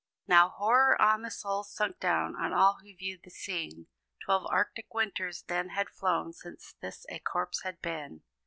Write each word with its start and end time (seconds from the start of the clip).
Now 0.27 0.49
horror 0.49 0.99
on 0.99 1.21
the 1.21 1.29
souls 1.29 1.71
sunk 1.71 1.99
down 1.99 2.35
On 2.35 2.51
all 2.53 2.79
who 2.79 2.95
viewed 2.95 3.21
the 3.23 3.29
scene; 3.29 3.85
Twelve 4.25 4.47
arctic 4.49 4.91
winters 4.95 5.43
then 5.43 5.69
had 5.69 5.91
flown, 5.91 6.33
Since 6.33 6.73
this 6.81 7.05
a 7.11 7.19
corpse 7.19 7.61
had 7.61 7.83
been! 7.83 8.23